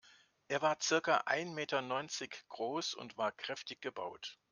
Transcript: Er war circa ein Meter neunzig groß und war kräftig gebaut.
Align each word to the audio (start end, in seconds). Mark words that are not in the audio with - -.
Er 0.47 0.63
war 0.63 0.79
circa 0.81 1.17
ein 1.27 1.53
Meter 1.53 1.83
neunzig 1.83 2.43
groß 2.49 2.95
und 2.95 3.17
war 3.19 3.31
kräftig 3.31 3.81
gebaut. 3.83 4.39